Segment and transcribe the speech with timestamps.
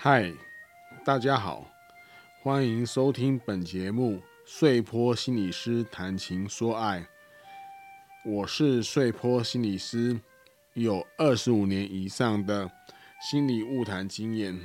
[0.00, 0.32] 嗨，
[1.04, 1.66] 大家好，
[2.40, 7.00] 欢迎收听本节目《碎坡心理师谈情说爱》。
[8.24, 10.20] 我是碎坡心理师，
[10.74, 12.70] 有二十五年以上的
[13.20, 14.56] 心理误谈经验。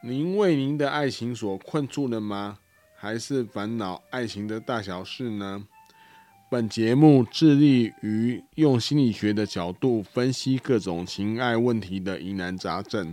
[0.00, 2.58] 您为您的爱情所困住了吗？
[2.94, 5.68] 还是烦恼爱情的大小事呢？
[6.54, 13.12] 本节目致力于用心理学的角度分析各种情爱问题的疑难杂症，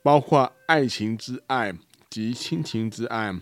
[0.00, 1.74] 包括爱情之爱
[2.08, 3.34] 及亲情之爱。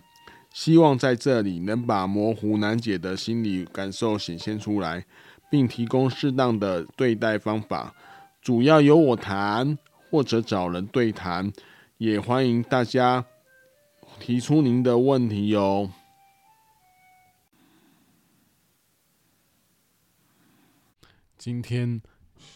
[0.51, 5.05] 希望在这里能把模糊难解的心理感受显现出来，
[5.51, 7.93] 并提供适当的对待方法。
[8.41, 9.77] 主要由我谈，
[10.09, 11.53] 或者找人对谈，
[11.99, 13.23] 也欢迎大家
[14.19, 15.91] 提出您的问题哟。
[21.47, 22.01] 今天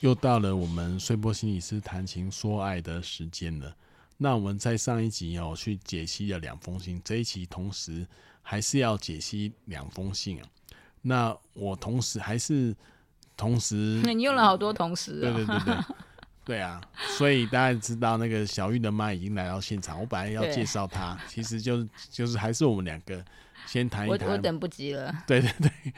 [0.02, 3.74] 又到了我们碎波心理师谈情说爱的时间了。
[4.18, 8.06] 那我们在上一集哦，去解析了两封信，这一期同时
[8.42, 10.48] 还是要解析两封信啊。
[11.04, 12.76] 那我同时还是
[13.38, 15.76] 同时，你用了好多同时，对对对对，
[16.44, 16.82] 对啊。
[17.18, 23.24] 所以大家知道那个小玉的妈已经来到现场，我本来要介绍她，其实就是就是还是我们两个
[23.66, 24.28] 先谈一谈。
[24.28, 25.24] 我我等不及了。
[25.26, 25.94] 对对对，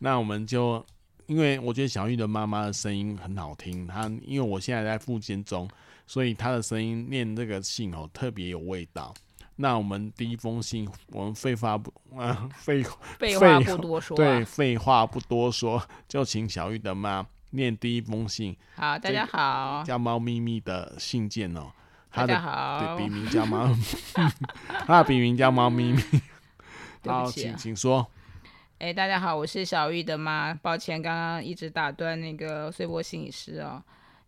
[0.00, 0.84] 那我们就。
[1.26, 5.68] 因为我觉得小玉的妈妈的声音很好听，她因为我现在在复健中，
[6.06, 9.12] 所以她的声音念这个信哦特别有味道。
[9.56, 12.84] 那我们第一封信，我们废话不啊废
[13.18, 18.56] 废话不多说，对，废话不多说，就请小玉的妈念第一封信。
[18.76, 21.72] 好，大家好，叫猫咪咪的信件哦，
[22.12, 23.74] 大家好，对笔名叫猫，
[24.86, 26.02] 他的笔名叫猫咪咪。
[27.10, 28.06] 啊、好，请请说。
[28.78, 30.52] 哎，大家好，我是小玉的妈。
[30.52, 33.82] 抱歉，刚刚一直打断那个碎波心理师哦。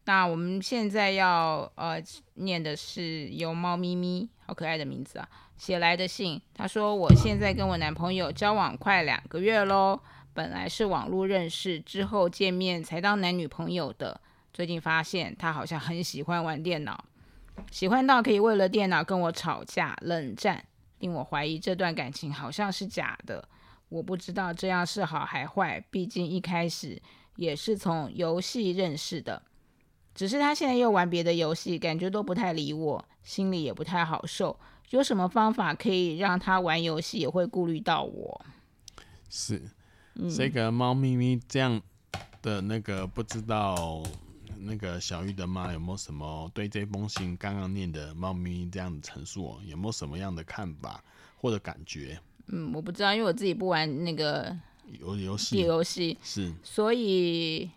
[0.07, 2.03] 那我们现在要呃
[2.37, 6.41] 念的是由猫咪咪，好可爱的名字啊，写来的信。
[6.55, 10.01] 他说，我现在跟我男朋友交往快两个月喽，
[10.33, 14.19] 本来是网络认识，之后见面才当男女朋友的。
[14.55, 17.05] 最近发现他好像很喜欢玩电脑，
[17.71, 20.65] 喜欢到可以为了电脑跟我吵架、冷战，
[21.01, 23.47] 令我怀疑这段感情好像是假的。
[23.89, 27.01] 我不知道这样是好还坏，毕竟一开始
[27.37, 29.43] 也是从游戏认识的。
[30.15, 34.59] 只是他现在又玩别的游戏，感觉都不太理我，心里也不太好受。
[34.91, 38.45] 有什么方法可以让他玩游戏也会顾虑到我？
[39.31, 39.63] 是，
[40.15, 41.81] 嗯、这个猫咪咪这样
[42.43, 44.03] 的那个不知道
[44.59, 51.05] 那个小玉的妈有没有什么对这封信刚刚念的猫咪咪这样的陈述有没有什么样的看法
[51.37, 52.19] 或者感觉？
[52.51, 54.57] 嗯，我不知道，因为我自己不玩那个
[55.01, 57.71] 游游戏，游戏是，所以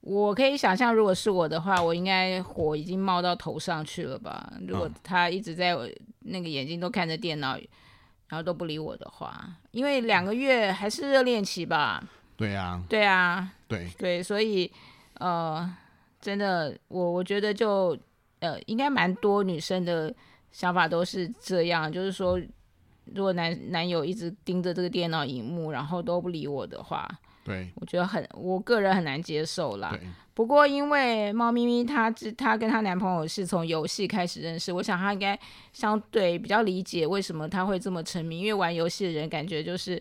[0.00, 4.52] 我可以想象，如果是我的话，我应该火已经冒到头上去了吧？
[4.66, 5.76] 如果他一直在
[6.20, 7.56] 那个眼睛都看着电脑，
[8.28, 12.02] 然后都不理我的话，因为两个月还是热恋期吧？
[12.36, 14.70] 对啊，对啊，对对，所以
[15.14, 15.68] 呃，
[16.20, 17.96] 真的，我我觉得就
[18.40, 20.12] 呃，应该蛮多女生的
[20.50, 22.40] 想法都是这样，就是说。
[23.14, 27.08] 如果男男友一直盯着这个电脑荧幕，然后都不理我的话，
[27.44, 29.98] 对，我觉得很，我个人很难接受啦。
[30.34, 35.38] 不过因为猫咪咪她她跟她男朋友是从游戏开始认识，我想她应该
[35.72, 40.00] 相对比较理解为什么她会这么沉迷，因为玩游戏的人感觉就是，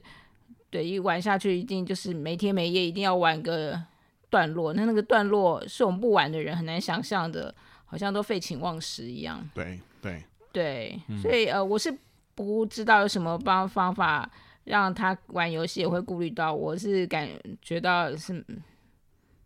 [0.69, 3.81] 对，一玩下去一定就是没天没夜，一定要玩个
[4.29, 4.73] 段落。
[4.73, 7.53] 那那个段落是我们不玩的人很难想象的，
[7.85, 9.43] 好像都废寝忘食一样。
[9.55, 11.97] 对对对，所以呃，我是。
[12.37, 14.29] 不知道有什么方方法
[14.63, 17.27] 让他玩游戏也会顾虑到，我是感
[17.63, 18.45] 觉到是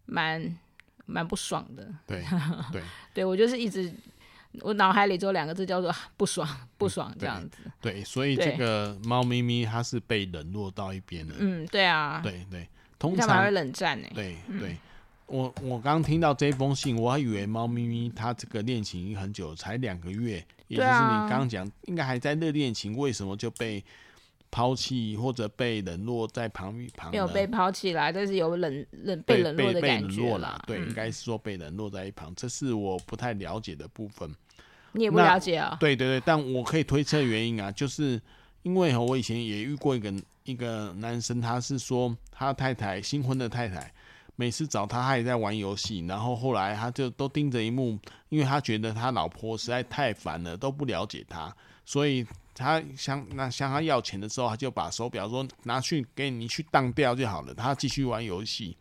[0.06, 0.57] 蛮
[1.06, 1.88] 蛮不爽的。
[2.06, 2.22] 对
[2.74, 2.81] 对
[3.13, 3.90] 对，我就是一直
[4.59, 6.46] 我脑海里只有两个字叫做 不爽
[6.78, 7.59] 不爽这样子。
[7.63, 11.34] 嗯、对，对，所以这个猫咪咪它是被冷落到一边的。
[11.40, 12.68] 嗯，对啊，对对，
[13.00, 14.08] 通常还会冷战呢。
[14.13, 14.75] 对对，
[15.28, 20.46] 我我刚听到这封信，我还以为猫咪咪它这个恋情很久，才两个月。
[20.72, 23.84] 也就是你刚刚讲，应该还在热恋情，为什么就被
[24.50, 27.12] 抛弃或者被冷落在旁旁？
[27.12, 30.62] 没有被抛弃啦，但是有冷冷被冷落的感觉啦。
[30.66, 34.34] 对，应该是说被冷落在一旁，这是我不太了解的部分。
[34.94, 35.76] 你也不了解啊？
[35.79, 38.22] 对对对，但我可以推测原因啊，就是
[38.64, 40.14] 因为我以前也遇过一个
[40.46, 43.94] 一个男生，他是说他太太新婚的太太。
[44.41, 47.96] 每次找他，他也在玩游戏，然后后来他就都盯着一幕，
[48.29, 51.55] 因为他觉得他老婆实在太烦了，都不了解他，
[51.85, 58.76] 所以他向那向他要钱的时候，他就把手表说拿去给你去当掉就好了，他继续玩游戏，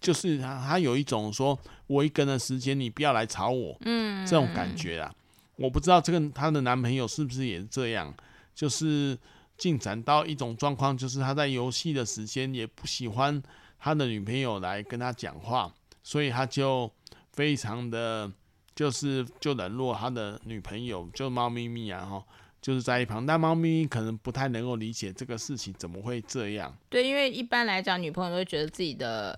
[0.00, 5.14] 就是他他有一种说我一个人的时间你不要来吵我，嗯，这种感觉啊。
[5.56, 8.14] 我不知道这个她的男朋友是不是也是这样，
[8.54, 9.18] 就是
[9.58, 13.42] 进展到一种状况，就是他在游戏的时间也不喜欢
[13.82, 15.74] 他的女朋友来跟他讲话，
[16.04, 16.88] 所以他就
[17.32, 18.30] 非常的，
[18.76, 22.24] 就是就冷落他的女朋友，就猫咪咪啊哈。
[22.60, 26.72] 就是在一旁，但猫咪咪可能不太能够理解这个事情怎么会这样。
[26.88, 29.36] 对，因为一般来讲，女朋友都会觉得自己的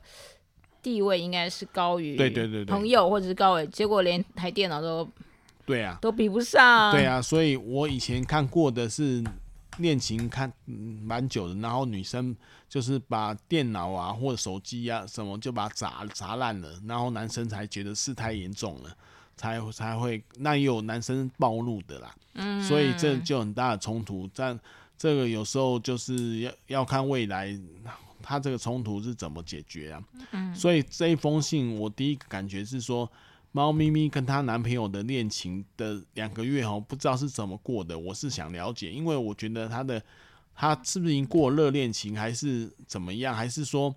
[0.82, 5.08] 地位应该是高于对对对朋友或者是高位，结果连台电脑都
[5.64, 6.92] 对啊都比不上。
[6.92, 9.24] 对啊，所以我以前看过的是
[9.78, 12.36] 恋情看蛮久的，然后女生
[12.68, 18.96] 就是把电脑啊或者手机啊什么就把它砸砸烂了，然后男生才觉得事态严重了。
[19.36, 24.30] 才才会，那也有男生暴露的啦，嗯，所以这就很大的冲突。
[24.32, 24.56] 但
[24.96, 27.52] 这个有时候就是要要看未来
[28.22, 30.00] 他这个冲突是怎么解决啊。
[30.30, 33.10] 嗯，所以这一封信我第一个感觉是说，
[33.54, 37.96] 猫咪咪跟她男朋友的恋情的两个月哦，不知道是怎么过的。
[37.96, 40.02] 我是想了解，因为我觉得她的
[40.56, 43.94] 她是不是已经过热恋情，还是怎么样，还是说？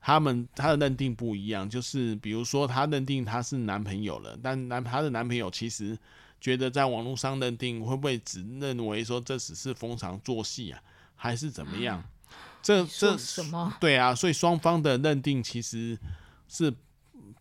[0.00, 5.96] 他们她的认定不一样，就是比如说她认定他是男朋友了，但男她的男朋友其实
[6.40, 10.80] 觉得在网络上认定会不会只认为说这只是逢场作戏啊，
[11.16, 12.04] 还是怎么样？
[12.62, 13.72] 这这什么？
[13.80, 15.98] 对啊，所以双方的认定其实
[16.48, 16.72] 是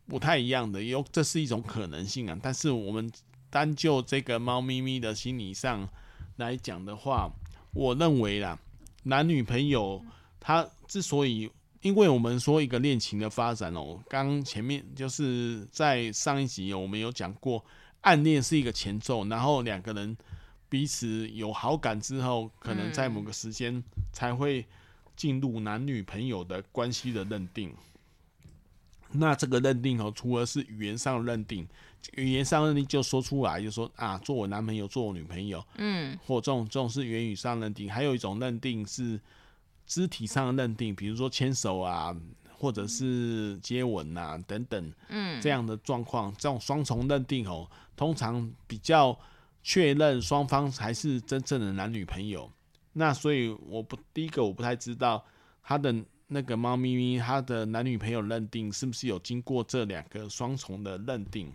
[0.07, 2.37] 不太一样的，有这是一种可能性啊。
[2.41, 3.11] 但是我们
[3.49, 5.87] 单就这个猫咪咪的心理上
[6.37, 7.31] 来讲的话，
[7.73, 8.59] 我认为啦，
[9.03, 10.03] 男女朋友
[10.39, 11.49] 他之所以
[11.81, 17.63] 因为我们说一个恋情的发展哦，刚前面就是在上一集我们有讲过，
[18.01, 20.15] 暗恋是一个前奏，然后两个人
[20.67, 24.65] 彼此有好感之后，可能在某个时间才会
[25.15, 27.73] 进入男女朋友的关系的认定。
[29.17, 31.67] 那这个认定哦，除了是语言上的认定，
[32.13, 39.19] 语言上认定就说出来，就说啊，做我男朋友，做我女朋友，嗯，或这种这种是言语上认定，还有一种认定是。
[39.87, 42.11] 肢体上的认定，比如说牵手啊，
[42.57, 49.15] 或者是接吻啊等等，嗯，这样的状况，这种双重认定哦，通常比较
[49.61, 52.51] 确认双方才是真正的男女朋友。
[52.93, 55.23] 那所以我不第一个我不太知道
[55.61, 55.93] 他的
[56.27, 61.51] 那个猫咪咪，它的男女朋友认定是不是有经过这两个双重的认定？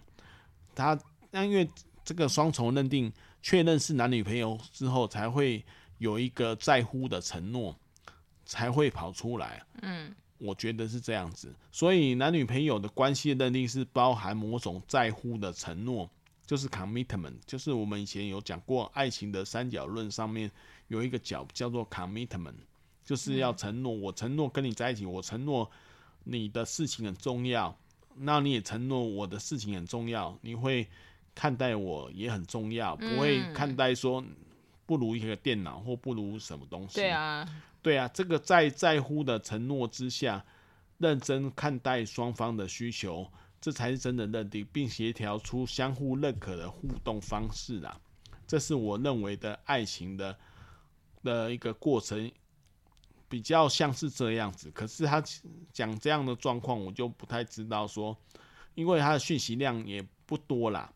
[0.75, 0.99] 它
[1.31, 1.69] 那因为
[2.05, 3.13] 这个双重认定
[3.43, 5.65] 确认是男女朋友之后，才会
[5.99, 7.77] 有一个在乎的承诺。
[8.47, 16.11] 才会跑出来，嗯，我觉得是这样子，所以男女朋友的关系认定是包含某种在乎的承诺，
[16.45, 20.51] 就是 commitment，就是我们以前有讲过爱情的三角论上面
[20.89, 22.57] 有一个角叫做 commitment，
[23.11, 25.69] 就是要承诺，我承诺跟你在一起，我承诺
[26.23, 27.77] 你的事情很重要，
[28.15, 30.87] 那你也承诺我的事情很重要，你会
[31.35, 34.25] 看待我也很重要，不会看待说
[34.87, 37.45] 不如一个电脑或不如什么东西，对啊。
[37.83, 40.45] 对啊，这个在在乎的承诺之下，
[40.99, 43.29] 认真看待双方的需求，
[43.61, 48.01] 这才是真的认定，并协调出相互认可的互动方式啊。
[48.47, 50.39] 这是我认为的爱情的
[51.25, 52.31] 的一个过程，
[53.31, 54.71] 比较像是这样子。
[54.73, 55.23] 可是他
[55.73, 58.15] 讲这样的状况，我就不太知道说，
[58.75, 60.93] 因为他的讯息量也不多啦。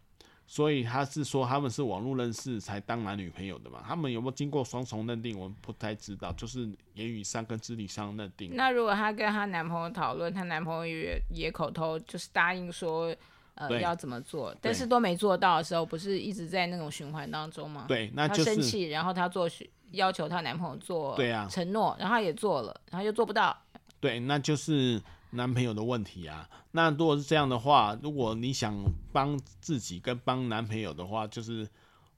[0.47, 3.83] 所以他是说他们是网络认识才当男女朋友的嘛？
[3.89, 5.39] 他们有没有经过双重认定？
[5.39, 8.55] 我们不太知道，就是言语上跟肢体上认定。
[8.55, 13.17] 那如果她跟她男朋友讨论，她男朋友也也口头就是答应说，
[13.55, 17.87] 呃，要怎么做，但是都没做到的时候，不是一直在那种循环当中吗？
[17.89, 19.49] 对，那就是生气，然后她做
[19.93, 23.57] 要求她男朋友做对啊承诺，然后他也做了，然后又做不到。
[24.01, 25.03] 对，那就是。
[25.37, 28.73] 男朋友的问题啊，那如果是这样的话，如果你想
[29.13, 31.69] 帮自己跟帮男朋友的话，就是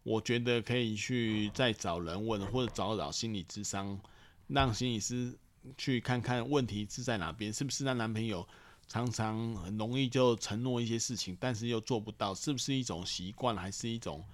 [0.02, 3.98] 我觉得可以去再找人问，或者找找心理智商，
[4.48, 5.34] 让心理师
[5.78, 8.46] 去看看问题是在哪边，是不是那男朋友
[8.88, 14.24] 常常很容易就承诺一些事情，但是又做不到，是不是一种习惯，还是一种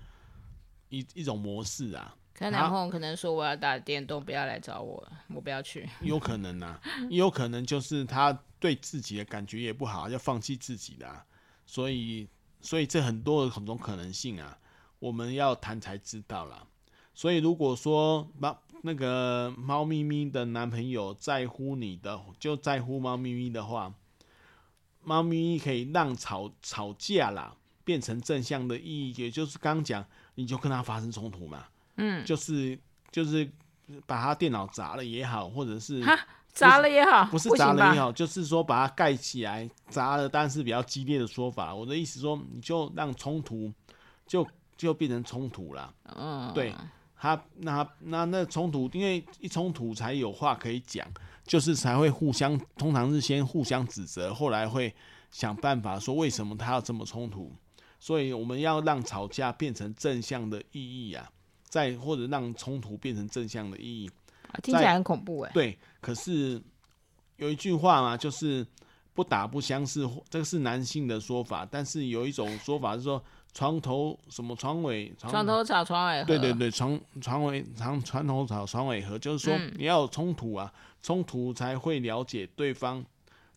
[0.88, 2.16] 一一种模式啊？
[2.35, 5.88] 他男朋友可能说，我要打电动，不要来找我，我不要去。
[6.02, 11.25] 有可能啊，也有可能就是他对自己的感觉也不好，要放弃自己的啊，
[11.66, 12.28] 所以
[12.61, 14.59] 所以这很多很多可能性啊，
[14.99, 16.66] 我们要谈才知道啦。
[17.14, 23.94] 所以如果说猫那个猫咪咪的男朋友在乎你的，就在乎猫咪咪的话，
[25.04, 27.54] 猫咪咪可以让吵吵架啦
[27.85, 30.04] 变成正向的意义，也就是刚讲，
[30.37, 31.64] 你就跟他发生冲突嘛。
[31.97, 32.78] 嗯，就是
[33.11, 33.50] 就是
[34.06, 36.02] 把他电脑砸了也好，或者是
[36.49, 41.75] 砸了也好，不是砸了也好，就是说把它盖起来砸了，但是比较激烈的说法。
[41.75, 43.73] 我的意思说，你就让冲突
[44.26, 45.92] 就就变成冲突了。
[46.14, 46.75] 嗯，对
[47.16, 51.06] 他，那那那冲突，因为一冲突才有话可以讲，
[51.44, 54.94] 就是才会互相，通常是先互相指责，后来会
[55.30, 57.52] 想办法说为什么他要这么冲突。
[57.99, 61.30] 所以我们要让吵架变成正向的意义啊，
[61.64, 64.11] 再或者让冲突变成正向的意义，
[64.62, 65.50] 听起来很恐怖哎。
[65.54, 66.62] 对，可是
[67.37, 68.66] 有一句话嘛，就是。
[69.14, 71.68] 不打不相识，这个是男性的说法。
[71.70, 73.22] 但是有一种说法是说，
[73.54, 76.26] 床头什么床尾，床头吵床尾和。
[76.26, 83.04] 对对对，床床尾床床头吵床尾和，就是说你要有冲突啊，冲突才会了解对方，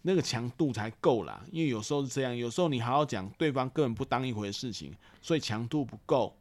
[0.02, 1.42] 那个强度才够啦。
[1.52, 6.36] 因为有时候是这样，有时候你好好讲，对方根本不当一回事情，所以强度不够。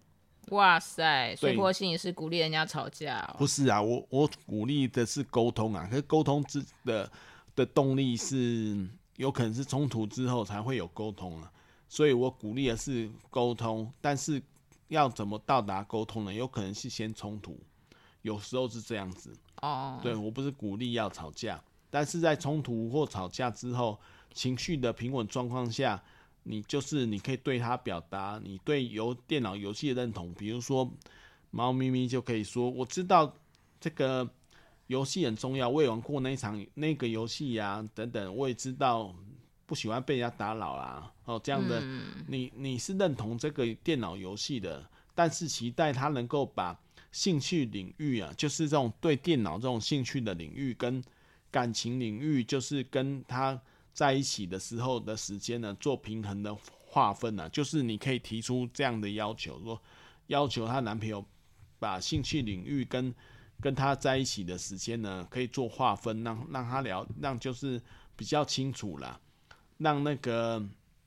[0.49, 3.37] 哇塞，穗波心也是鼓励人家吵架哦？
[3.39, 7.11] 不是啊，我我鼓励的是沟通啊，可是沟通之的
[7.55, 8.87] 的动力是。
[9.17, 11.49] 有可能是冲突之后才会有沟通啊，
[11.89, 14.43] 所以我鼓励的是沟通，但是
[14.89, 16.33] 要怎么到达沟通呢？
[16.33, 17.59] 有可能是先冲突，
[18.23, 19.33] 有时候是这样子。
[19.63, 23.99] 哦，对，我不是鼓励要吵架，但是在冲突或吵架之后，
[24.33, 26.03] 情绪的平稳状况下，
[26.43, 30.91] 你就是你可以对他表达你对游电脑游戏的认同，比如说
[31.51, 33.35] 猫咪咪就可以说，我知道
[33.81, 34.29] 这个。
[34.89, 39.15] 游戏很重要，我也玩过那一场那个游戏呀，等等，我也知道
[39.75, 41.13] 不喜欢被人家打扰啦。
[41.25, 46.79] 哦，这样的，嗯、你你是认同这个电脑游戏的，但是期待他能够把
[47.11, 51.03] 兴趣领域啊，就是这种对电脑这种兴趣的领域跟
[51.51, 53.61] 感情领域，就是跟他
[53.93, 59.83] 在一起的时候的时间呢，做平衡的划分啊，就是你可以提出这样的要求，说
[60.29, 61.25] 要求她男朋友
[61.81, 63.13] 把兴趣领域跟
[63.61, 67.83] 跟她在一起的时间呢，可以做划分，让让他聊，让就是
[68.15, 69.19] 比较清楚啦，
[69.79, 70.63] 让那个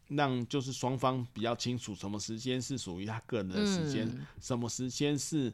[0.08, 5.54] 让就是双方比较清楚，什么时间是属于他个人的时间，嗯、什么时间是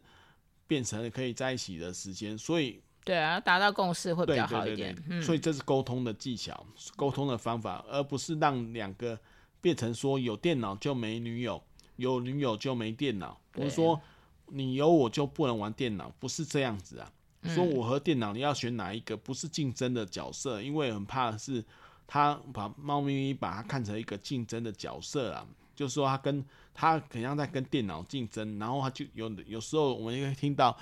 [0.68, 4.96] 变成可以在一起的时间，所以对啊，达到共识会比较好一点。
[4.96, 6.66] 对对对对，所以这是沟通的技巧，
[6.96, 9.20] 沟通的方法，而不是让两个
[9.62, 11.64] 变成说有电脑就没女友，
[11.96, 14.02] 有女友就没电脑，不是说。
[14.48, 17.12] 你有我就不能玩电脑，不是这样子啊。
[17.46, 21.64] 说我和电脑你要选哪一个，不是竞争的角色，因为很怕是
[22.14, 25.44] 他把猫咪咪把它看成一个竞争的角色啊，
[25.76, 30.78] 就是说他跟他怎样在跟电脑竞争，然后他就有有时候我们会听到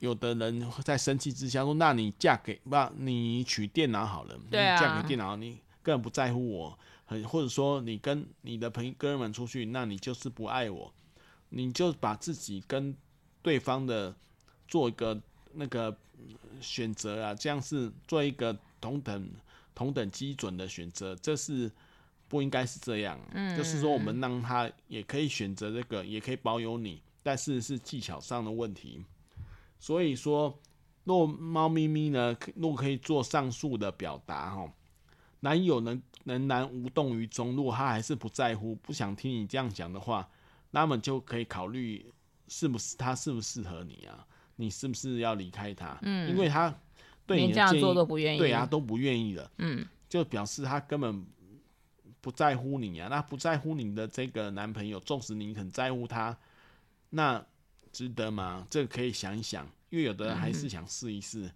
[0.00, 10.92] 有的人在生气之下说：“那你嫁给不，你娶电脑好了，对啊，你嫁给电脑，你根本不在乎我，很或者说你跟你的朋友哥们出去，那你就是不爱我。”
[11.50, 12.92] 你就把自己跟
[13.42, 14.12] 对方的
[14.66, 15.18] 做一个
[15.54, 15.96] 那个
[16.60, 19.30] 选择啊，这样是做一个同等
[19.78, 21.70] 同等基准的选择，这是
[22.26, 23.16] 不应该是这样。
[23.30, 29.04] 嗯，就是说我们让他也可以选择这个，也可以保有你，但是是技巧上的问题。
[29.78, 30.60] 所以说，
[31.04, 34.72] 若猫咪咪呢，若可以做上述的表达哈，
[35.38, 40.28] 男友能仍然无动于衷，如果他还是不在乎，不想听你这样讲的话。
[40.72, 42.12] 那么就可以考虑
[42.48, 44.26] 是不是他适不适合你啊？
[44.56, 45.96] 你是不是要离开他？
[46.02, 46.74] 嗯，因为他
[47.28, 49.48] 对你这样做都不愿意，对啊，都不愿意了。
[49.58, 51.24] 嗯，就表示他根本
[52.20, 53.06] 不在乎你啊。
[53.08, 56.36] 那不在乎你的这个男朋友，纵使你很在乎他，
[57.10, 57.44] 那
[57.92, 58.66] 值得吗？
[58.68, 61.42] 这个可以想一想，因为有的人还是想试一试。
[61.42, 61.52] 嗯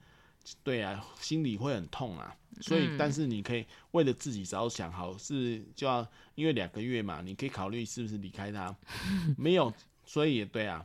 [0.64, 8.74] 对啊，心里会很痛啊，所以，但是你可以为了自己着想，好是就要因为两个月嘛，你可以考虑是不是离开他，
[9.38, 9.72] 没有，
[10.04, 10.84] 所以也对啊，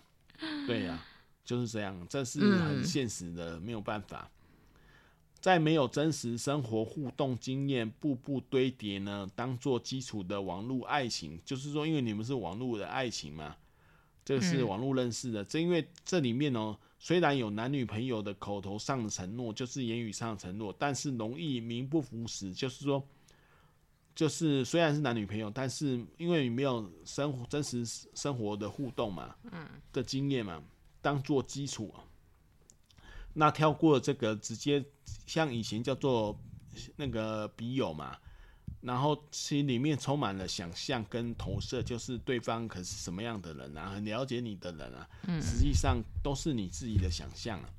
[0.67, 1.05] 对呀、啊，
[1.43, 4.29] 就是这样，这是很现实的，没有办法，
[5.47, 13.55] 在没有真实生活互动经验，步步堆叠呢，当做基础的网络爱情，就是说，因为你们是网络的爱情嘛，
[14.25, 16.77] 这个是网络认识的，正因为这里面哦。
[16.99, 22.51] 虽然有男女朋友的口头上的承诺，就是言语上的承诺，但是容易名不符实。
[22.53, 23.01] 就是说，
[24.13, 30.61] 就是虽然是男女朋友，但是因为你没有生活真实生活的互动嘛，嗯，的经验嘛，
[31.01, 31.93] 当做基础，
[33.39, 34.83] 那跳过这个，直接
[35.27, 36.35] 像以前叫做
[36.95, 38.17] 那个笔友嘛。
[38.81, 45.07] 然后心里面充满了想象跟投射，就是对方可是什么样的人啊，很了解你的人啊，
[45.41, 47.69] 实际上都是你自己的想象啊。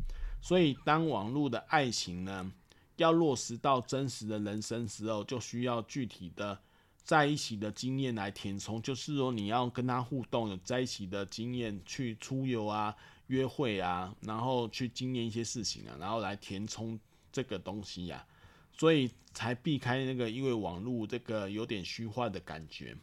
[0.40, 2.52] 所以当网络的爱情呢，
[2.96, 6.58] 要落实到真实的人生时候，就需要具体的
[7.04, 8.82] 在一起的经验来填充。
[8.82, 12.94] 就是说你要跟他互动，有在一起的经验，去出游啊、
[13.28, 16.98] 约会啊，然后去经验一些事情啊，然后来填充
[17.32, 18.26] 这个东西呀、
[18.72, 22.96] 所以才避开那个，因为网络这个有点虚幻的感觉，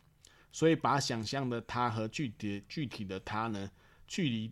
[0.51, 3.69] 所以把想象的他和具体具体的他呢，
[4.07, 4.51] 距离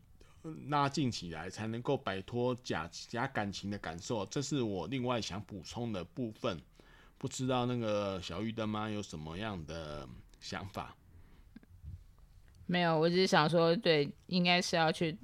[0.68, 4.26] 拉近起来，才能够摆脱假假感情的感受。
[4.28, 6.60] 这是我另外想补充的部分。
[7.18, 10.06] 不知道那个小玉的妈有什么样的
[10.42, 10.94] 想法？
[12.66, 15.18] 没有，我只是想说，对，应该是要去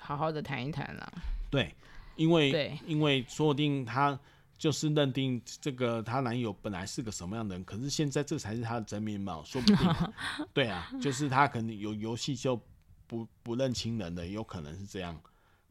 [0.00, 1.12] 好好的谈一谈了。
[1.50, 1.74] 对，
[2.16, 4.18] 因为对，因为说不定她
[4.56, 9.78] 就是认定这个她男友本来是个什么样的人，可是现在这才是她的真面貌，说不定。
[10.54, 12.60] 对啊，就是她可能有游戏就
[13.06, 15.18] 不不认亲人的，有可能是这样。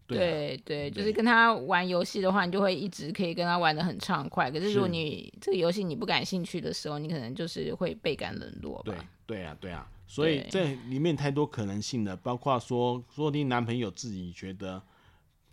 [0.08, 4.50] 对、啊、对，对，就是跟他玩游戏的话，你就会一直可以跟他玩的很畅快。
[4.50, 8.94] 可是如果你这个游戏你不感兴趣的时候，你可能就是会倍感冷落吧。
[9.26, 9.86] 对对啊，对啊。
[10.08, 14.82] 所以这里面太多可能性了，包括说，说不定男朋友自己觉得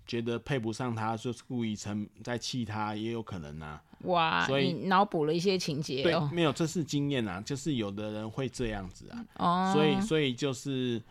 [0.07, 3.83] 觉得配不上她，就是故意成在气她，也有可能啊。
[4.05, 6.29] 哇，所以你脑补了一些情节哦。
[6.31, 9.27] 对，没有，这是经验啊，就是有的人会这样子啊。
[9.37, 9.73] 哦。
[9.75, 11.03] 所以，所以就是。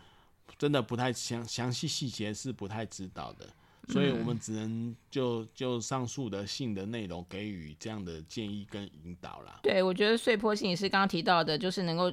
[0.56, 3.48] 真的不太详详细细节是不太知道的，
[3.88, 9.58] 所以我们只能就就上述的性的内容给予这样的建议跟引导啦。
[9.62, 12.12] 对，我觉得穗波心理师刚刚提到的，就是能够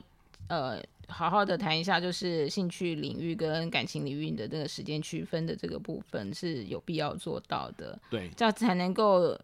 [0.52, 7.98] 呃好好的谈一下，就是兴趣领域跟感情领域的这个时间区分的这个部分是有必要做到的。
[8.10, 9.40] 对，这样才能够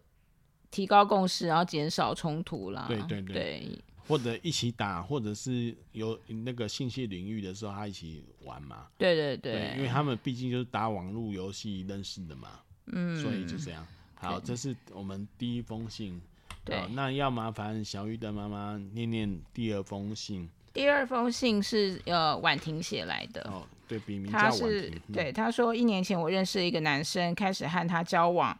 [0.70, 2.84] 提高共识，然后减少冲突啦。
[2.86, 3.34] 对对对。
[3.34, 8.86] 对或者一起打，或者是有那个信息领域的时候，他一起玩嘛。
[8.96, 12.48] 对对对，对，因为他们毕竟就是打网络游戏认识的嘛。
[12.86, 13.86] 嗯，所以就这样。
[14.14, 16.18] 好，这是我们第一封信。
[16.64, 20.48] 对，那要麻烦小玉的妈妈念念第二封信。
[20.78, 23.42] 第二封信是呃婉婷写来的。
[23.50, 24.60] 哦，对，笔名叫婉婷。
[24.60, 28.56] 他是对他说，一年前我认识一个男生，开始和他交往，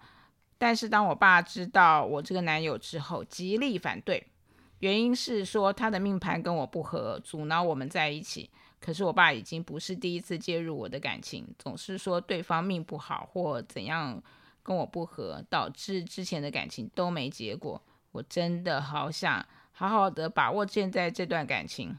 [0.58, 4.20] 但是当我爸知道我这个男友之后，极力反对。
[4.80, 8.50] 原因是说他的命盘跟我不合，阻挠我们在一起。
[8.80, 14.21] 可是我爸已经不是第一次介入我的感情，总是说对方命不好或怎样
[14.64, 17.80] 跟我不合，导致之前的感情都没结果。
[18.10, 21.97] 我真的好想好好的把握现在这段感情。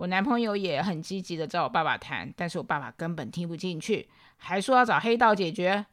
[0.00, 4.08] 我男朋友也很积极的找我爸爸谈，但是我爸爸根本听不进去，
[4.38, 5.84] 还说要找黑道解决。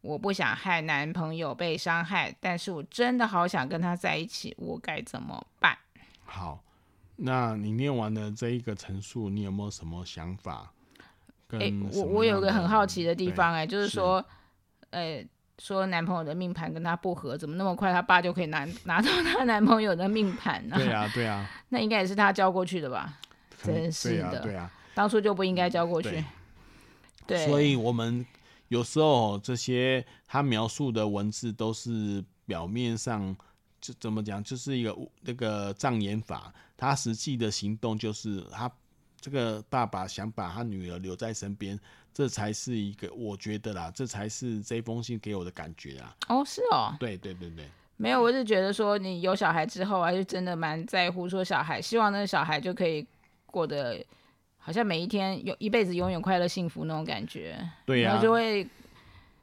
[0.00, 5.78] 我不想害男朋友被伤害，但是我真的好想跟他在一起，我该怎么办？
[6.24, 6.60] 好，
[7.14, 10.72] 那你念完了这一个陈述，你有没有什么想法？
[11.50, 14.16] 哎、欸，我我有个很好奇的地方、欸，哎，就是说，
[14.90, 15.28] 呃、欸，
[15.60, 20.74] 说男朋友的命盘跟他不合，怎么那么快他爸就可以拿 拿到他男朋友的命盘呢？
[20.76, 23.20] 对啊，对啊， 那应该也是他交过去的吧？
[23.64, 26.10] 真是的，对啊，对啊，当初就不应该交过去。
[26.10, 26.24] 对，
[27.26, 28.24] 对，所以我们。
[28.68, 33.36] 有时候这些他描述的文字都是表面上，
[33.82, 36.50] 就怎么讲，就是一个那个障眼法。
[36.74, 38.72] 他实际的行动就是他
[39.20, 41.78] 这个爸爸想把他女儿留在身边，
[42.14, 46.16] 这才是一个我觉得啦，这才是这封信给我的感觉啊。
[46.28, 53.06] 哦，是哦，对对对对，没有，我是觉得说你有小孩之后，还是真的蛮在乎说小孩，希望那个小孩就可以
[53.52, 54.04] 过得。
[54.64, 58.62] 好像每一天有一辈子永远快乐幸福那种感觉，对呀、啊，然后就会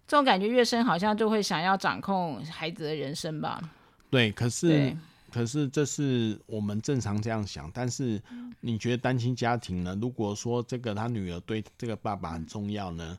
[0.08, 3.62] 这种感觉越深，好像就会想要掌控孩子的人生吧。
[4.10, 4.96] 对，可是
[5.30, 8.18] 可是这是我们正常这样想，但是
[8.62, 9.94] 你觉得单亲家庭呢？
[10.02, 13.18] 如果说这个他女儿对这个爸爸很重要呢？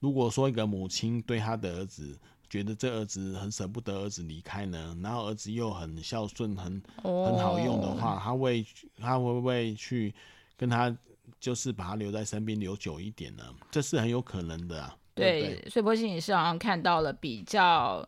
[0.00, 2.18] 如果说一个母亲对他的儿子
[2.52, 8.62] 觉得这儿子很舍不得儿子离开呢，然后儿子又很孝顺、很很好用的话，他会
[8.98, 10.14] 他会不会去
[10.54, 10.94] 跟他？
[11.40, 14.94] 就是把他留在身边留久一点呢，这是很有可能的啊。
[15.14, 18.06] 对，碎波心理师好像看到了比较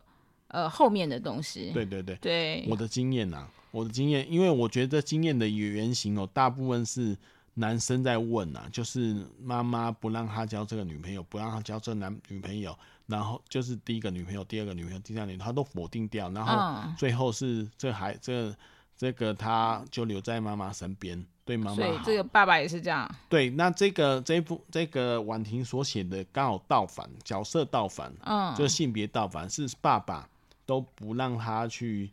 [0.49, 1.71] 呃后面的东西。
[1.73, 2.65] 对对对，对。
[2.69, 7.17] 我的经验呐，我的经验，因为我觉得经验的原型哦，大部分是
[7.55, 18.55] 男生在问呐，就是妈妈不让他交这个女朋友，不让他交这男女朋友，然后就是第一个女朋友、第二个女朋友、第三个女朋友，他都否定掉，然后最后是这孩这
[18.95, 21.25] 这个他就留在妈妈身边。
[21.45, 23.07] 对妈妈，所以这个爸爸也是这样。
[23.29, 30.27] 对，那这个这部这个婉婷所写的刚好倒反，角色倒反，嗯，就性别倒反，是爸爸
[30.65, 32.09] 都不让他去，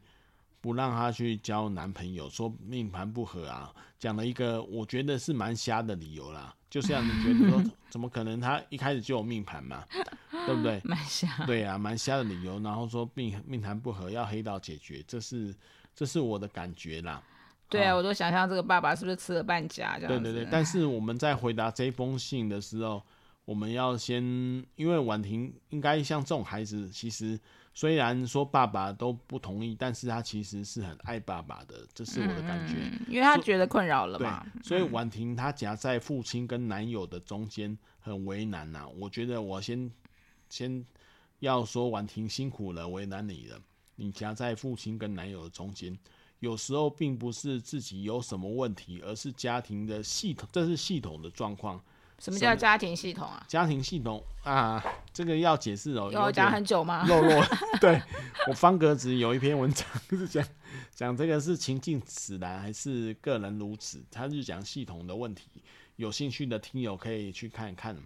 [0.62, 6.55] 不让他去交男朋友，说命盘不合啊，讲了一个我觉得是蛮瞎的理由啦。
[6.70, 9.85] 就像你觉得说， 怎么可能他一开始就有命盘嘛，
[10.46, 10.81] 对不对？
[10.87, 11.44] 蛮瞎。
[11.44, 15.55] 对啊，蛮瞎的理由，然后说命命盘不合要黑道解决，这是
[15.94, 17.22] 这是我的感觉啦。
[17.68, 20.09] 对啊，我都想象这个爸爸是不是吃了半家这样？
[20.09, 23.03] 对对对，但是我们在回答这封信的时候，
[23.44, 24.22] 我们要先，
[24.77, 27.38] 因为婉婷应该像这种孩子，其实
[27.75, 32.75] 虽然说爸爸都不同意，但是他其实是很爱爸爸的，这是我的感觉。
[32.75, 34.47] 嗯、因为他觉得困扰了嘛。
[34.63, 38.89] 所以婉婷她夹在父亲跟男友的中间，很为难呐、啊。
[38.89, 39.91] 我觉得我先
[40.51, 40.85] 先
[41.39, 43.59] 要说婉婷辛苦了，为难你了。
[43.97, 45.99] 你夹在父亲跟男友的中间，
[46.41, 51.83] 有时候并不是自己有什么问题，而是家庭的系统，这是系统的状况。
[52.23, 53.45] 什么叫家庭系统啊？
[53.49, 54.81] 家庭系统啊，
[55.13, 56.09] 这个要解释哦。
[56.13, 57.05] 有讲很久吗？
[57.09, 57.45] 漏落，
[57.81, 58.01] 对，
[58.47, 60.47] 我方格子有一篇文章 是讲
[60.95, 64.01] 讲这个是情境使然还是个人如此？
[64.09, 65.51] 他是讲系统的问题。
[65.97, 67.97] 有兴趣的听友可以去看一看。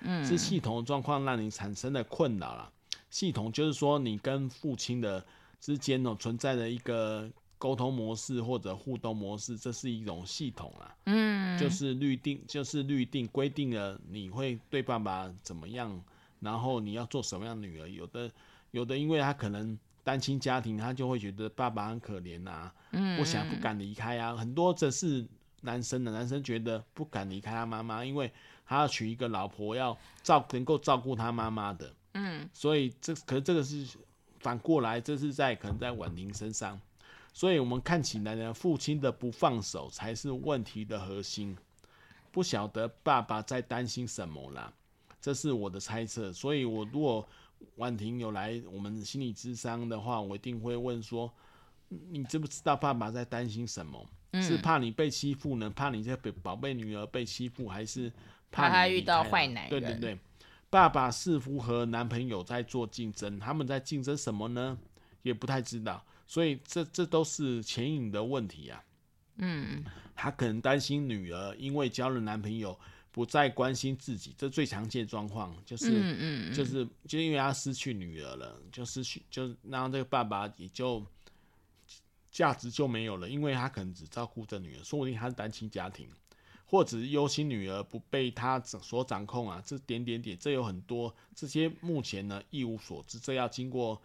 [0.00, 2.72] 嗯，是系统的状况让你产生的困扰了。
[3.10, 5.22] 系统就是说你跟父亲的
[5.60, 7.30] 之间哦存在的一个。
[7.58, 15.98] 沟通模式或者互动模式，这是一种系统啊，嗯，就是律定，就是律定规定了你会对爸爸怎么样，
[16.40, 17.88] 然后你要做什么样的女儿。
[17.88, 18.30] 有的，
[18.72, 24.36] 有的，因为他可能单亲家庭，他就会觉得爸爸很可怜呐、啊，嗯，不想不敢离开啊。
[24.36, 25.26] 很多则是
[25.62, 28.30] 男生的，男生觉得不敢离开他妈妈，因为
[28.66, 33.86] 他要娶一个老婆，要照能够照顾他妈妈的，嗯，所以这可是这个是
[34.40, 36.78] 反过来，这是在可能在婉婷身上。
[37.36, 41.54] 所以，我们看起来呢，父亲的不放手才是问题的核心。
[42.32, 44.72] 不晓得爸爸在担心什么啦，
[45.20, 46.32] 这是我的猜测。
[46.32, 47.28] 所以，我如果
[47.74, 51.30] 婉婷有来我们心理咨商的话，我一定会问说：
[51.88, 54.08] 你知不知道爸爸在担心什么？
[54.30, 55.68] 嗯、是怕你被欺负呢？
[55.68, 58.10] 怕你这宝贝女儿被欺负，还是
[58.50, 59.70] 怕，怕他遇到坏男人？
[59.70, 60.18] 对对对，
[60.70, 64.78] 爸爸似乎和男朋友在做竞争，他们在竞争什么呢？
[65.20, 66.02] 也不太知道。
[66.26, 68.82] 所以这这都是潜隐的问题啊。
[69.38, 69.84] 嗯，
[70.14, 72.78] 他可能担心女儿因为交了男朋友
[73.12, 81.04] 不再关心自己，这最常见状况就是，嗯嗯，就是就因为他失去女儿了，就失去就让这个爸爸也就
[82.30, 86.08] 价值就没有了，因为他可能只照顾着女儿，说不定他是单亲家庭，
[86.64, 94.00] 或者是忧心女儿不被他所掌控啊，这点点点，这有很多这些目前呢一无所知，这要经过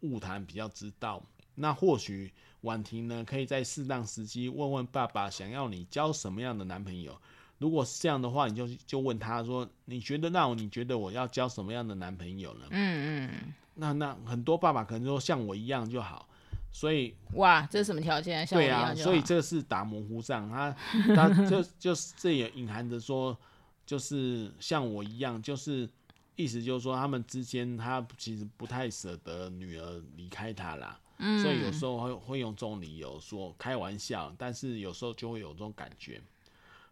[0.00, 1.20] 物谈比较知道。
[1.56, 7.16] 那或许婉婷呢，可以在适当时机问问爸爸，想要你交什么样的男朋友？
[7.58, 12.66] 如果是这样的话，你就就问他说，你觉得那我你觉得我要交什么样的男朋友呢？
[12.70, 13.54] 嗯嗯。
[13.74, 16.28] 那那很多爸爸可能说像我一样就好，
[16.72, 18.46] 所以哇，这是什么条件？
[18.46, 18.94] 像我一样就好。
[18.94, 20.76] 对啊，所以这是打模糊仗，他
[21.14, 23.36] 他就 就是这也隐含着说，
[23.84, 25.88] 就是像我一样，就是
[26.36, 30.98] 意思就是说他们之间他其实不太舍得女儿离开他啦。
[31.18, 36.20] 所以有时候会会用这种理由说开玩笑，但是有时候就会有这种感觉。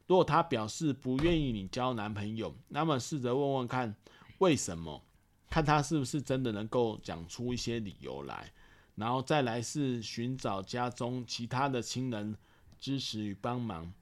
[0.07, 3.95] 如果他表示不愿意你交男朋友，那么试着问问看
[4.39, 5.03] 为什么，
[5.49, 8.53] 看他是不是真的能够讲出一些理由来，
[8.95, 12.37] 然后再来是寻找家中其他的亲人
[12.79, 13.93] 支持与帮忙。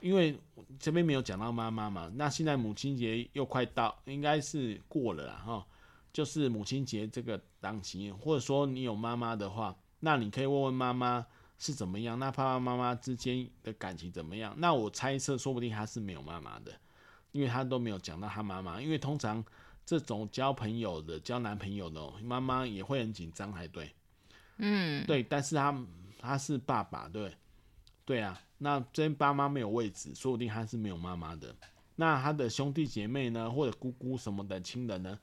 [0.00, 0.38] 因为
[0.78, 5.66] 这边没有讲到妈妈嘛，那现在母亲节又快到，应该是过了啦哈。
[6.14, 11.26] 就是母亲节这个档期，或者说你有妈妈的话，那你可以问问妈妈
[11.58, 14.54] 是怎么样，那爸爸妈妈之间的感情怎么样？
[14.56, 16.72] 那我猜测，说不定他是没有妈妈的，
[17.32, 18.80] 因为他都没有讲到他妈妈。
[18.80, 19.44] 因为通常
[19.84, 23.92] 这种交朋友的、交男朋友的，妈妈也会很紧张，才对。
[24.58, 25.20] 嗯，对。
[25.20, 25.84] 但是他
[26.20, 27.36] 他是爸爸，对，
[28.04, 28.40] 对啊。
[28.58, 31.52] 那这边爸妈没有位置，说不定他是没有妈妈的。
[31.96, 35.18] 那他的兄弟姐妹呢，或者姑姑什么的亲人呢？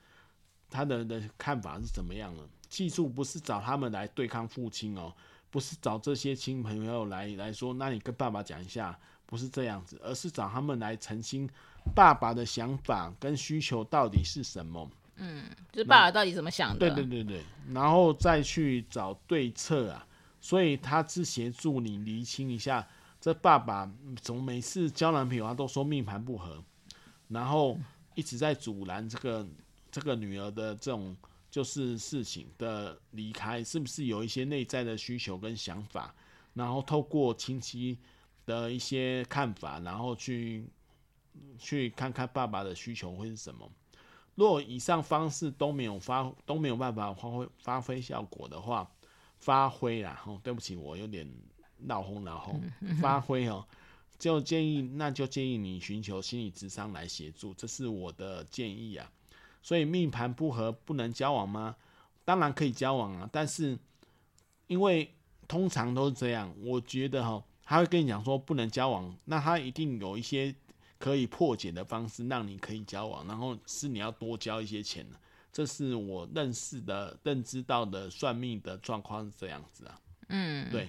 [0.72, 2.42] 他的的看法是怎么样的？
[2.70, 5.14] 记住，不是找他们来对抗父亲哦，
[5.50, 11.46] 不是找这些亲朋友来来说，那你跟爸爸讲一下，不是这样子，而是找他们来澄清
[11.94, 14.90] 爸爸的想法跟需求到底是什么。
[15.18, 16.80] 嗯，就是爸爸到底怎么想的？
[16.80, 20.08] 对对对对，然后再去找对策啊。
[20.40, 22.88] 所以他是协助你厘清一下，
[23.20, 26.64] 这爸爸怎么每次交男朋友他都说命盘不合，
[27.28, 27.78] 然后
[28.16, 29.46] 一直在阻拦这个。
[29.92, 31.16] 这个女儿的这种
[31.50, 36.16] 就是事情的离开，是不是有一些内在的需求跟想法？
[36.54, 37.98] 然后透过亲戚
[38.46, 40.66] 的一些看法，然后去
[41.58, 43.70] 去看看爸爸的需求会是什么。
[44.36, 48.90] 如果以上方式都没有发都没有办法发挥发挥效果的话，
[49.40, 51.30] 发挥啦，哦，对不起，我有点
[51.78, 52.62] 闹哄闹哄，
[53.02, 53.68] 发挥哦，
[54.18, 59.12] 就建议那就建议你寻求心理咨商来协助，这是我的建议啊。
[59.62, 61.76] 所以命盘不合不能交往吗？
[62.24, 63.78] 当然可以交往啊，但是
[64.68, 65.14] 因为
[65.48, 70.56] 通常都是这样，我觉得哈，他会跟你讲说不能交往，那他一定有一些
[70.98, 75.06] 可以破解的方式让你可以交往，然后是你要多交一些钱，
[75.52, 80.00] 这是我认识的、认知到的算命的状况是这样子啊。
[80.30, 80.88] 嗯，对，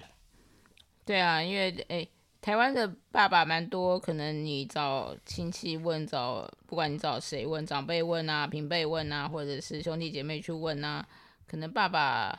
[1.03, 2.09] 对啊，因为诶、欸，
[2.43, 11.07] 台湾的爸爸蛮多，可能你找亲戚问，找不管你找谁问，长辈问啊，平辈问啊，或者是兄弟姐妹去问啊，
[11.47, 12.37] 可能爸爸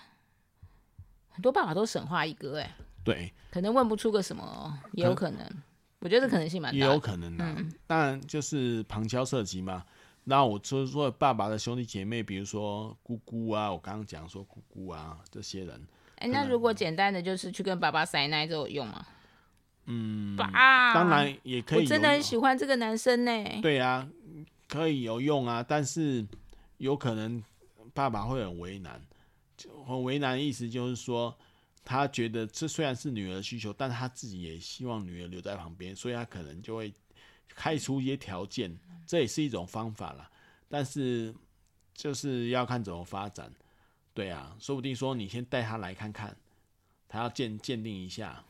[1.30, 5.40] 很多爸爸都神话一哥，哎，对，可能问不出个什么，也有可能。
[6.00, 7.42] 我觉得这可能性蛮大，也有可能的、
[7.86, 9.82] 然、嗯、就是旁敲侧击嘛。
[10.24, 15.80] 那我就是说，爸爸的兄弟姐妹，比如说姑姑啊，我刚刚讲说姑姑啊这些人。
[16.16, 19.06] 哎、欸，那如果简单的就是去跟爸爸塞奶，这有用吗？
[19.86, 21.80] 嗯，爸，当然也可以。
[21.80, 23.32] 我真的很喜欢这个男生呢。
[23.62, 24.08] 对啊，
[24.68, 26.26] 可以有用啊，但是
[26.78, 27.42] 有可能
[27.92, 29.00] 爸爸会很为难。
[29.86, 31.36] 很为难的意思就是说。
[31.86, 36.90] 他觉得这虽然是女儿的需求，但他自己也希望女儿留在旁边，所以他可能就会
[37.54, 38.74] 开出一些条件，
[39.06, 40.30] 这也是一种方法啦。
[40.66, 41.34] 但是
[41.92, 43.52] 就是要看怎么发展，
[44.14, 46.34] 对啊，说不定说你先带他来看看，
[47.06, 48.42] 他要鉴鉴定一下，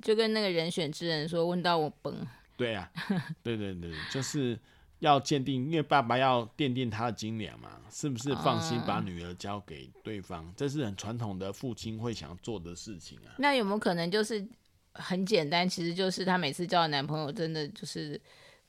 [0.00, 2.26] 就跟那个人选之人说，问到我崩。
[2.56, 2.90] 对啊，
[3.42, 4.58] 对对对，就是。
[5.02, 10.44] 要鉴定，因为爸爸要奠定他的斤两嘛，是不是放心把女儿交给对方？
[10.44, 13.34] 嗯、这是很传统的父亲会想做的事情啊。
[13.36, 14.46] 那有没有可能就是
[14.92, 15.68] 很简单？
[15.68, 18.20] 其实就是她每次交的男朋友真的就是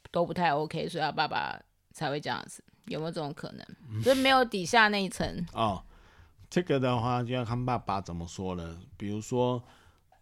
[0.09, 1.55] 都不太 OK，所以他爸爸
[1.91, 2.63] 才会这样子。
[2.85, 4.01] 有没有这种可能？
[4.01, 5.83] 就没有底下那一层哦。
[6.49, 8.79] 这个的话就要看爸爸怎么说了。
[8.97, 9.63] 比如说，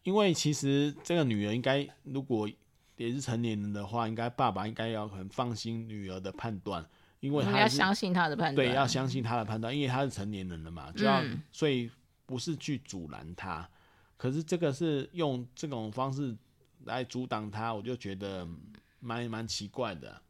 [0.03, 2.49] 因为其实这个女儿应该如果。
[2.97, 6.85] 也是成年人的话，应该爸爸应该要很放心女儿的判断，
[7.19, 11.89] 因为他要相信他的判断，对，要相信他的判断，因为他是成年人了嘛，就要、嗯、所以
[12.27, 13.67] 不是去阻拦他，
[14.17, 16.37] 可是这个是用这种方式
[16.83, 18.47] 来阻挡他，我就觉得
[18.99, 20.21] 蛮蛮奇怪的。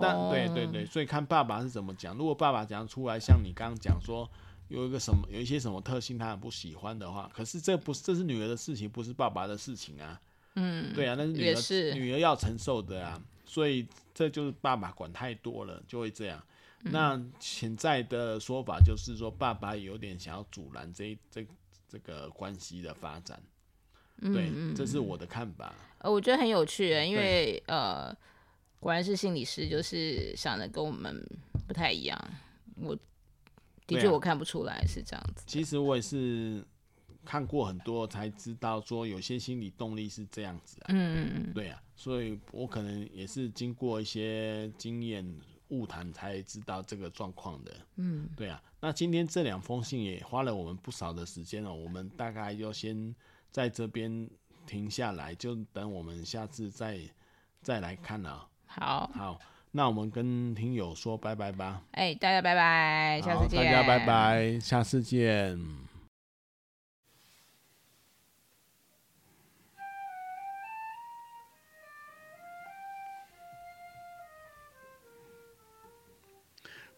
[0.00, 2.16] 但、哦、对对对，所以看爸爸是怎么讲。
[2.16, 4.26] 如果爸爸讲出来，像你刚刚讲说
[4.70, 10.18] 有一个什么有一些什么特性他很不喜欢的话，可是这不是这是女儿的事情，不是爸爸的事情啊。
[10.54, 16.42] 嗯，对啊，那是女儿是女儿要承受的啊，所以这就是爸爸管太多了，就会这样。
[16.84, 21.46] 嗯、那潜在的说法就是说，爸爸有点想要阻拦这这
[21.88, 23.42] 这个关系的发展。
[24.20, 25.74] 对，嗯、这是我的看法。
[25.98, 28.14] 呃，我觉得很有趣，因为呃，
[28.78, 31.24] 果然是心理师，就是想的跟我们
[31.66, 32.18] 不太一样。
[32.76, 32.96] 我
[33.96, 35.44] 的确我看不出来是这样子。
[35.46, 36.64] 其实我也是。
[37.22, 40.86] 看过很多才知道，说有些心理动力是这样子啊。
[40.88, 45.22] 嗯嗯对啊，所以我可能也是经过一些经验
[45.68, 47.76] 误谈才知道这个状况的。
[47.96, 48.60] 嗯，对啊。
[48.80, 53.14] 那今天这两封信也花了我们不少的时间了，我们大概就先
[53.50, 54.28] 在这边
[54.66, 56.98] 停下来，就等我们下次再
[57.60, 58.48] 再来看了。
[58.64, 59.38] 好，好，
[59.72, 61.82] 那我们跟听友说拜拜吧。
[61.92, 63.64] 哎、欸，大家拜拜，下次见。
[63.64, 65.58] 大家拜拜，下次见。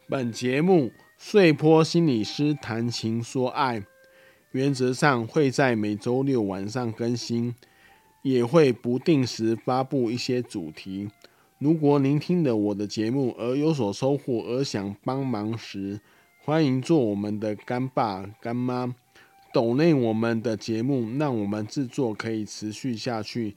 [0.09, 3.83] 本节目碎波心理师谈情说爱，
[4.53, 7.55] 原则上会在每周六晚上更新，
[8.23, 11.11] 也会不定时发布一些主题。
[11.63, 16.01] 如果您听了我的节目而有所收获，而想帮忙时，
[16.41, 18.93] 欢迎做我们的干爸干妈，
[19.55, 23.55] 抖内我们的节目，让我们制作可以持续下去。